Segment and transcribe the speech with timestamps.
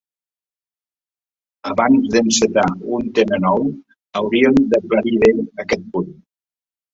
[1.71, 2.63] Abans d'encetar
[3.01, 3.67] un tema nou
[4.23, 5.31] hauríem d'aclarir bé
[5.67, 6.11] aquest punt.